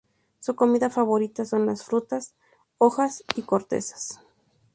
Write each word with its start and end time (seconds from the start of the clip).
Su 0.39 0.55
comida 0.55 0.89
favorita 0.89 1.45
son 1.45 1.67
las 1.67 1.83
frutas, 1.85 2.33
hojas 2.79 3.23
y 3.35 3.43
cortezas. 3.43 4.19